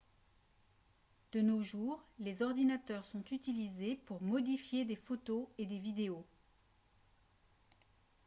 [1.31, 6.25] de nos jours les ordinateurs sont utilisés pour modifier des photos et des vidéos